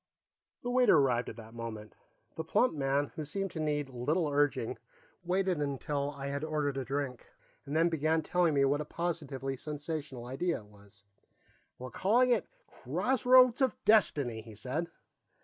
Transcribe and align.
The 0.63 0.71
waiter 0.71 0.97
arrived 0.97 1.29
at 1.29 1.35
that 1.35 1.53
moment. 1.53 1.93
The 2.35 2.43
plump 2.43 2.73
man, 2.73 3.11
who 3.13 3.23
seemed 3.23 3.51
to 3.51 3.59
need 3.59 3.89
little 3.89 4.27
urging, 4.27 4.79
waited 5.23 5.59
until 5.61 6.09
I 6.09 6.25
had 6.25 6.43
ordered 6.43 6.77
a 6.77 6.83
drink 6.83 7.27
and 7.67 7.75
then 7.75 7.87
began 7.87 8.23
telling 8.23 8.55
me 8.55 8.65
what 8.65 8.81
a 8.81 8.85
positively 8.85 9.55
sensational 9.55 10.25
idea 10.25 10.61
it 10.61 10.65
was. 10.69 11.03
"We're 11.77 11.91
calling 11.91 12.31
it 12.31 12.47
Crossroads 12.65 13.61
of 13.61 13.77
Destiny," 13.85 14.41
he 14.41 14.55
said. 14.55 14.89